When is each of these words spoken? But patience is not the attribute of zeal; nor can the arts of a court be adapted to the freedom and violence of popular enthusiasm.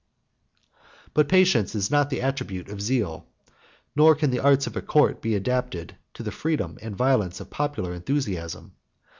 But 1.13 1.29
patience 1.29 1.75
is 1.75 1.91
not 1.91 2.09
the 2.09 2.23
attribute 2.23 2.69
of 2.69 2.81
zeal; 2.81 3.27
nor 3.95 4.15
can 4.15 4.31
the 4.31 4.39
arts 4.39 4.65
of 4.65 4.75
a 4.75 4.81
court 4.81 5.21
be 5.21 5.35
adapted 5.35 5.95
to 6.15 6.23
the 6.23 6.31
freedom 6.31 6.79
and 6.81 6.95
violence 6.95 7.39
of 7.39 7.51
popular 7.51 7.93
enthusiasm. 7.93 8.71